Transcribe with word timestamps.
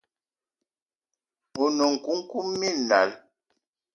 One 1.63 1.83
nkoukouma 1.93 2.53
minal 2.61 3.09